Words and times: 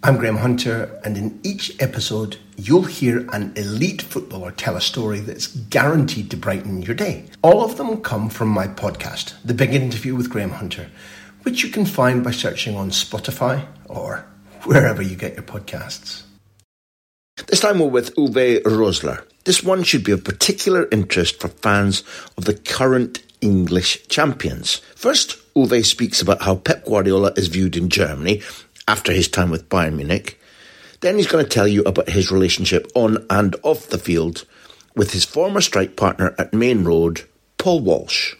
I'm 0.00 0.16
Graham 0.16 0.36
Hunter, 0.36 1.00
and 1.02 1.16
in 1.16 1.40
each 1.42 1.74
episode, 1.82 2.36
you'll 2.56 2.84
hear 2.84 3.28
an 3.32 3.52
elite 3.56 4.00
footballer 4.00 4.52
tell 4.52 4.76
a 4.76 4.80
story 4.80 5.18
that's 5.18 5.48
guaranteed 5.48 6.30
to 6.30 6.36
brighten 6.36 6.82
your 6.82 6.94
day. 6.94 7.24
All 7.42 7.64
of 7.64 7.76
them 7.76 8.00
come 8.00 8.30
from 8.30 8.46
my 8.46 8.68
podcast, 8.68 9.34
The 9.44 9.54
Big 9.54 9.74
Interview 9.74 10.14
with 10.14 10.30
Graham 10.30 10.50
Hunter, 10.50 10.88
which 11.42 11.64
you 11.64 11.70
can 11.70 11.84
find 11.84 12.22
by 12.22 12.30
searching 12.30 12.76
on 12.76 12.90
Spotify 12.90 13.66
or 13.86 14.24
wherever 14.62 15.02
you 15.02 15.16
get 15.16 15.34
your 15.34 15.42
podcasts. 15.42 16.22
This 17.48 17.58
time 17.58 17.80
we're 17.80 17.88
with 17.88 18.14
Uwe 18.14 18.62
Rosler. 18.62 19.24
This 19.46 19.64
one 19.64 19.82
should 19.82 20.04
be 20.04 20.12
of 20.12 20.22
particular 20.22 20.86
interest 20.92 21.40
for 21.40 21.48
fans 21.48 22.04
of 22.36 22.44
the 22.44 22.54
current 22.54 23.24
English 23.40 24.06
champions. 24.06 24.76
First, 24.94 25.38
Uwe 25.54 25.84
speaks 25.84 26.22
about 26.22 26.42
how 26.42 26.56
Pep 26.56 26.84
Guardiola 26.84 27.32
is 27.36 27.48
viewed 27.48 27.76
in 27.76 27.88
Germany 27.88 28.42
after 28.88 29.12
his 29.12 29.28
time 29.28 29.50
with 29.50 29.68
Bayern 29.68 29.94
Munich. 29.96 30.40
Then 31.00 31.16
he's 31.16 31.28
going 31.28 31.44
to 31.44 31.50
tell 31.50 31.68
you 31.68 31.82
about 31.82 32.08
his 32.08 32.32
relationship 32.32 32.90
on 32.94 33.24
and 33.30 33.54
off 33.62 33.88
the 33.88 33.98
field 33.98 34.44
with 34.96 35.12
his 35.12 35.24
former 35.24 35.60
strike 35.60 35.94
partner 35.94 36.34
at 36.38 36.52
Maine 36.52 36.82
Road, 36.82 37.22
Paul 37.58 37.80
Walsh. 37.80 38.34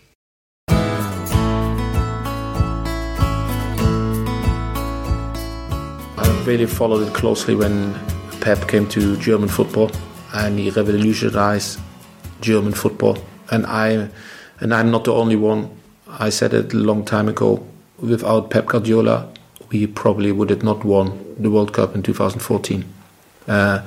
I 6.17 6.43
really 6.45 6.67
followed 6.67 7.07
it 7.07 7.15
closely 7.15 7.55
when 7.55 7.95
Pep 8.41 8.67
came 8.67 8.89
to 8.89 9.17
German 9.19 9.49
football 9.49 9.91
and 10.33 10.59
he 10.59 10.71
revolutionized 10.71 11.79
German 12.41 12.73
football. 12.73 13.19
And 13.51 13.67
I, 13.67 14.09
and 14.61 14.75
I'm 14.75 14.91
not 14.91 15.05
the 15.05 15.13
only 15.13 15.37
one. 15.37 15.71
I 16.09 16.31
said 16.31 16.55
it 16.55 16.73
a 16.73 16.77
long 16.77 17.05
time 17.05 17.29
ago. 17.29 17.65
Without 17.99 18.51
Pep 18.51 18.67
Guardiola, 18.67 19.29
we 19.71 19.87
probably 19.87 20.33
would 20.33 20.51
have 20.51 20.63
not 20.63 20.85
won 20.85 21.35
the 21.39 21.51
World 21.51 21.73
Cup 21.73 21.95
in 21.95 22.03
2014. 22.03 22.85
Uh, 23.47 23.87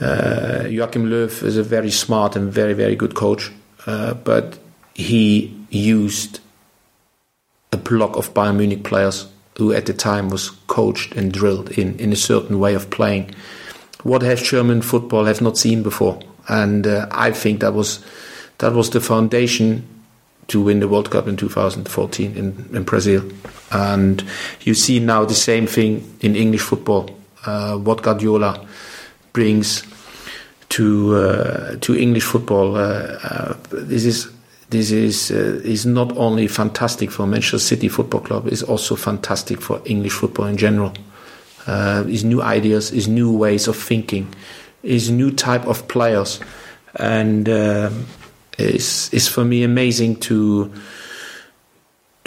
uh, 0.00 0.66
Joachim 0.68 1.06
Löw 1.06 1.42
is 1.42 1.56
a 1.56 1.62
very 1.62 1.90
smart 1.90 2.36
and 2.36 2.52
very, 2.52 2.72
very 2.72 2.96
good 2.96 3.14
coach, 3.14 3.50
uh, 3.86 4.14
but 4.14 4.58
he 4.94 5.54
used 5.70 6.40
a 7.72 7.76
block 7.76 8.16
of 8.16 8.32
Bayern 8.34 8.56
Munich 8.56 8.84
players 8.84 9.26
who 9.56 9.72
at 9.72 9.86
the 9.86 9.92
time 9.92 10.30
was 10.30 10.50
coached 10.68 11.14
and 11.14 11.32
drilled 11.32 11.70
in, 11.72 11.98
in 11.98 12.12
a 12.12 12.16
certain 12.16 12.58
way 12.58 12.74
of 12.74 12.90
playing. 12.90 13.34
What 14.02 14.22
has 14.22 14.42
German 14.42 14.80
football 14.80 15.26
have 15.26 15.42
not 15.42 15.58
seen 15.58 15.82
before? 15.82 16.20
And 16.48 16.86
uh, 16.86 17.06
I 17.10 17.30
think 17.32 17.60
that 17.60 17.74
was 17.74 18.02
that 18.58 18.72
was 18.72 18.90
the 18.90 19.00
foundation 19.00 19.86
to 20.48 20.60
win 20.60 20.80
the 20.80 20.88
World 20.88 21.10
Cup 21.10 21.28
in 21.28 21.36
2014 21.36 22.36
in, 22.36 22.68
in 22.74 22.82
Brazil. 22.84 23.22
And 23.70 24.24
you 24.62 24.74
see 24.74 25.00
now 25.00 25.24
the 25.24 25.34
same 25.34 25.66
thing 25.66 26.16
in 26.20 26.34
English 26.34 26.62
football. 26.62 27.10
Uh, 27.44 27.76
what 27.78 28.02
Guardiola 28.02 28.66
brings 29.32 29.84
to 30.70 31.16
uh, 31.16 31.76
to 31.80 31.96
English 31.96 32.24
football. 32.24 32.76
Uh, 32.76 33.18
uh 33.22 33.54
this 33.70 34.04
is 34.04 34.28
this 34.70 34.90
is 34.90 35.30
uh, 35.30 35.60
is 35.64 35.84
not 35.84 36.16
only 36.16 36.46
fantastic 36.46 37.10
for 37.10 37.26
Manchester 37.26 37.58
City 37.58 37.88
Football 37.88 38.20
Club. 38.20 38.46
It's 38.46 38.62
also 38.62 38.96
fantastic 38.96 39.60
for 39.60 39.80
English 39.84 40.12
football 40.12 40.46
in 40.46 40.56
general. 40.56 40.92
Uh, 41.66 42.04
his 42.04 42.24
new 42.24 42.40
ideas, 42.42 42.90
his 42.90 43.06
new 43.06 43.36
ways 43.36 43.68
of 43.68 43.76
thinking, 43.76 44.32
his 44.82 45.10
new 45.10 45.30
type 45.30 45.66
of 45.66 45.86
players, 45.88 46.40
and 46.96 47.48
is 48.58 49.10
is 49.12 49.28
for 49.28 49.44
me 49.44 49.62
amazing 49.64 50.16
to 50.16 50.70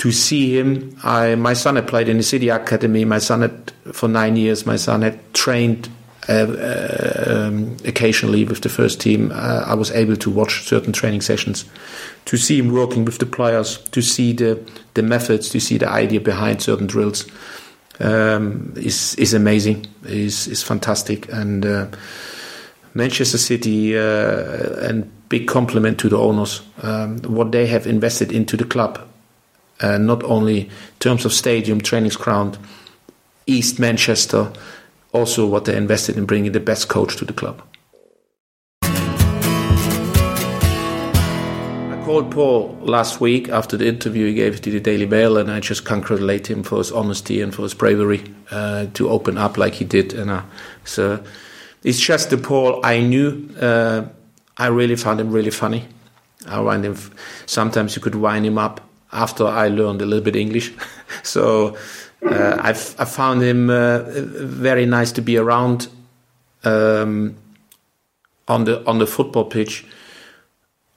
to 0.03 0.11
see 0.11 0.59
him. 0.59 0.97
I 1.01 1.35
my 1.35 1.53
son 1.53 1.77
had 1.77 1.87
played 1.87 2.09
in 2.09 2.17
the 2.17 2.23
City 2.23 2.49
Academy. 2.49 3.05
My 3.05 3.19
son 3.19 3.39
had 3.39 3.71
for 3.93 4.09
nine 4.09 4.35
years. 4.35 4.65
My 4.65 4.75
son 4.75 5.01
had 5.01 5.17
trained 5.33 5.87
uh, 6.27 6.33
uh, 6.33 7.23
um, 7.25 7.77
occasionally 7.85 8.43
with 8.43 8.59
the 8.63 8.67
first 8.67 8.99
team. 8.99 9.31
Uh, 9.31 9.63
I 9.65 9.75
was 9.75 9.91
able 9.91 10.17
to 10.17 10.29
watch 10.29 10.63
certain 10.63 10.91
training 10.91 11.21
sessions, 11.21 11.63
to 12.25 12.35
see 12.35 12.59
him 12.59 12.73
working 12.73 13.05
with 13.05 13.19
the 13.19 13.25
players, 13.25 13.77
to 13.77 14.01
see 14.01 14.33
the 14.33 14.59
the 14.93 15.03
methods, 15.03 15.47
to 15.51 15.61
see 15.61 15.77
the 15.77 15.87
idea 15.87 16.19
behind 16.19 16.61
certain 16.61 16.87
drills. 16.87 17.25
Um, 18.01 18.73
is 18.75 19.15
is 19.15 19.33
amazing. 19.33 19.87
is 20.03 20.47
is 20.47 20.61
fantastic 20.63 21.31
and. 21.31 21.65
Uh, 21.65 21.87
Manchester 22.95 23.39
City 23.39 23.97
uh, 23.97 24.87
and 24.87 25.09
big 25.27 25.47
compliment 25.47 25.97
to 25.97 26.09
the 26.09 26.17
owners. 26.17 26.61
Um, 26.83 27.17
what 27.21 27.51
they 27.51 27.65
have 27.65 27.87
invested 27.87 28.31
into 28.31 28.55
the 28.55 28.65
club, 28.65 28.99
uh, 29.83 29.97
not 29.97 30.23
only 30.23 30.61
in 30.61 30.69
terms 30.99 31.25
of 31.25 31.33
stadium, 31.33 31.81
training 31.81 32.11
ground, 32.11 32.57
East 33.45 33.79
Manchester, 33.79 34.51
also 35.11 35.45
what 35.45 35.65
they 35.65 35.75
invested 35.75 36.17
in 36.17 36.25
bringing 36.25 36.53
the 36.53 36.59
best 36.59 36.87
coach 36.87 37.17
to 37.17 37.25
the 37.25 37.33
club. 37.33 37.61
I 41.91 42.01
called 42.05 42.31
Paul 42.31 42.77
last 42.81 43.19
week 43.19 43.49
after 43.49 43.75
the 43.75 43.87
interview 43.87 44.27
he 44.27 44.33
gave 44.33 44.61
to 44.61 44.71
the 44.71 44.79
Daily 44.79 45.05
Mail, 45.05 45.37
and 45.37 45.51
I 45.51 45.59
just 45.59 45.83
congratulate 45.83 46.49
him 46.49 46.63
for 46.63 46.77
his 46.77 46.91
honesty 46.91 47.41
and 47.41 47.53
for 47.53 47.63
his 47.63 47.73
bravery 47.73 48.23
uh, 48.51 48.85
to 48.93 49.09
open 49.09 49.37
up 49.37 49.57
like 49.57 49.73
he 49.75 49.83
did. 49.85 50.13
And 50.13 50.31
uh, 50.31 50.43
so 50.85 51.21
it's 51.83 51.99
just 51.99 52.29
the 52.29 52.37
Paul 52.37 52.79
I 52.85 53.01
knew. 53.01 53.49
Uh, 53.59 54.05
I 54.55 54.67
really 54.67 54.95
found 54.95 55.19
him 55.19 55.31
really 55.31 55.51
funny. 55.51 55.87
I 56.47 56.63
find 56.63 56.85
him. 56.85 56.97
Sometimes 57.45 57.95
you 57.95 58.01
could 58.01 58.15
wind 58.15 58.45
him 58.45 58.57
up 58.57 58.81
after 59.13 59.45
I 59.45 59.69
learned 59.69 60.01
a 60.01 60.05
little 60.05 60.23
bit 60.23 60.35
English. 60.35 60.73
so 61.23 61.77
uh, 62.25 62.57
i 62.59 62.69
I 62.69 63.05
found 63.05 63.41
him 63.41 63.69
uh, 63.69 64.03
very 64.05 64.85
nice 64.85 65.11
to 65.13 65.21
be 65.21 65.37
around 65.37 65.87
um, 66.63 67.35
on 68.47 68.65
the 68.65 68.85
on 68.85 68.99
the 68.99 69.07
football 69.07 69.45
pitch. 69.45 69.85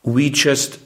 We 0.03 0.31
just 0.31 0.79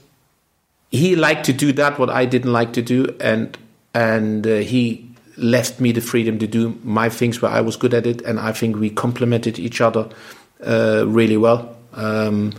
he 0.91 1.17
liked 1.17 1.45
to 1.47 1.53
do 1.53 1.73
that 1.73 1.99
what 1.99 2.11
I 2.11 2.25
didn't 2.25 2.53
like 2.53 2.73
to 2.75 2.83
do, 2.83 3.15
and 3.21 3.57
and 3.95 4.47
uh, 4.47 4.57
he 4.57 5.07
left 5.37 5.81
me 5.81 5.93
the 5.93 6.01
freedom 6.01 6.39
to 6.39 6.47
do 6.47 6.79
my 6.85 7.09
things 7.09 7.41
where 7.41 7.51
I 7.51 7.61
was 7.61 7.77
good 7.77 7.95
at 7.95 8.07
it, 8.07 8.23
and 8.23 8.39
I 8.41 8.53
think 8.53 8.77
we 8.77 8.91
complemented 8.91 9.59
each 9.59 9.81
other 9.81 10.09
uh, 10.67 11.05
really 11.07 11.37
well. 11.37 11.77
Um, 11.95 12.53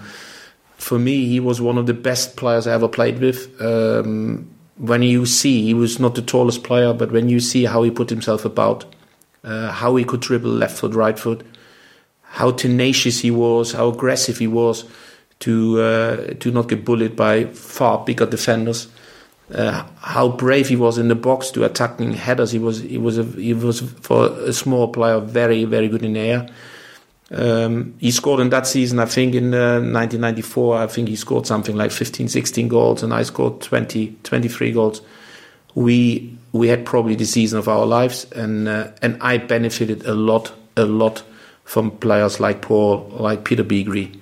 for 0.78 0.98
me, 0.98 1.26
he 1.26 1.40
was 1.40 1.62
one 1.62 1.78
of 1.78 1.86
the 1.86 1.94
best 1.94 2.36
players 2.36 2.68
I 2.68 2.74
ever 2.74 2.88
played 2.88 3.20
with. 3.20 3.62
Um, 3.62 4.50
when 4.82 5.04
you 5.04 5.28
see, 5.28 5.62
he 5.62 5.76
was 5.76 6.00
not 6.00 6.16
the 6.16 6.24
tallest 6.24 6.64
player, 6.64 6.92
but 6.92 7.12
when 7.12 7.30
you 7.30 7.40
see 7.40 7.66
how 7.66 7.84
he 7.84 7.92
put 7.92 8.10
himself 8.10 8.46
about, 8.46 8.84
uh, 9.44 9.72
how 9.72 9.96
he 9.96 10.04
could 10.04 10.22
dribble 10.22 10.50
left 10.50 10.80
foot, 10.80 10.96
right 10.96 11.20
foot, 11.20 11.46
how 12.24 12.50
tenacious 12.50 13.20
he 13.20 13.30
was, 13.30 13.74
how 13.74 13.90
aggressive 13.90 14.40
he 14.40 14.48
was 14.48 14.86
to 15.42 15.80
uh, 15.82 16.34
to 16.40 16.50
not 16.50 16.68
get 16.68 16.84
bullied 16.84 17.16
by 17.16 17.46
far 17.46 18.04
bigger 18.04 18.26
defenders. 18.26 18.88
Uh, 19.54 19.86
how 20.00 20.30
brave 20.30 20.70
he 20.70 20.76
was 20.76 20.98
in 20.98 21.10
the 21.10 21.16
box 21.16 21.52
to 21.52 21.64
attacking 21.64 22.14
headers. 22.14 22.52
He 22.52 22.60
was 22.60 22.82
he 22.82 22.98
was 22.98 23.20
a, 23.20 23.24
he 23.24 23.54
was 23.54 23.82
for 23.82 24.28
a 24.28 24.54
small 24.54 24.88
player 24.88 25.20
very 25.20 25.64
very 25.64 25.90
good 25.90 26.04
in 26.04 26.14
the 26.14 26.20
air. 26.20 26.50
Um, 27.34 27.96
he 27.98 28.12
scored 28.12 28.42
in 28.42 28.50
that 28.50 28.68
season, 28.68 29.00
I 29.00 29.06
think 29.06 29.36
in 29.36 29.54
uh, 29.54 29.80
1994, 29.80 30.78
I 30.78 30.88
think 30.88 31.08
he 31.08 31.16
scored 31.16 31.48
something 31.48 31.76
like 31.76 31.92
15, 31.92 32.28
16 32.28 32.68
goals, 32.68 33.04
and 33.04 33.14
I 33.14 33.24
scored 33.24 33.62
20, 33.62 34.18
23 34.24 34.72
goals. 34.74 35.02
We 35.76 36.38
we 36.52 36.68
had 36.68 36.86
probably 36.86 37.16
the 37.16 37.26
season 37.26 37.58
of 37.60 37.70
our 37.70 37.86
lives, 37.86 38.30
and 38.32 38.68
uh, 38.68 38.92
and 39.02 39.18
I 39.22 39.38
benefited 39.38 40.06
a 40.06 40.14
lot, 40.14 40.52
a 40.76 40.84
lot 40.84 41.24
from 41.64 41.92
players 41.92 42.42
like 42.42 42.62
Paul, 42.62 43.08
like 43.14 43.46
Peter 43.46 43.64
Beagrie, 43.64 44.20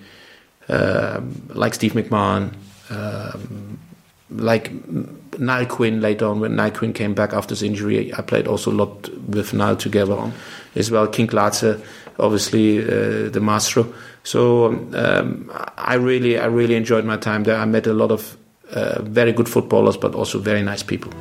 um, 0.68 1.42
like 1.50 1.74
Steve 1.74 1.94
McMahon, 1.94 2.54
um, 2.92 3.80
like 4.30 4.72
Niall 5.40 5.66
Quinn 5.66 6.02
later 6.02 6.28
on 6.28 6.40
when 6.40 6.56
Niall 6.56 6.70
Quinn 6.70 6.94
came 6.94 7.16
back 7.16 7.34
after 7.34 7.54
his 7.54 7.64
injury. 7.64 8.14
I 8.14 8.22
played 8.22 8.48
also 8.48 8.70
a 8.72 8.74
lot 8.74 9.10
with 9.28 9.52
Niall 9.54 9.78
together 9.78 10.32
as 10.76 10.92
well. 10.92 11.08
King 11.08 11.26
obviously 12.20 12.80
uh, 12.84 13.30
the 13.30 13.40
maestro. 13.42 13.94
So 14.24 14.68
um, 14.94 15.52
I 15.78 15.96
really, 15.96 16.38
I 16.38 16.46
really 16.46 16.76
enjoyed 16.76 17.06
my 17.06 17.18
time 17.18 17.44
there. 17.44 17.58
I 17.58 17.66
met 17.66 17.88
a 17.88 17.94
lot 17.94 18.12
of 18.12 18.38
uh, 18.72 19.02
very 19.02 19.32
good 19.32 19.50
footballers, 19.50 19.98
but 19.98 20.14
also 20.16 20.40
very 20.40 20.62
nice 20.62 20.84
people. 20.84 21.12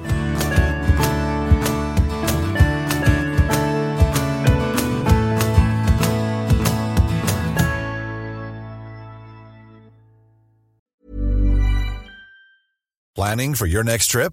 Planning 13.14 13.54
for 13.54 13.66
your 13.66 13.82
next 13.82 14.08
trip? 14.08 14.32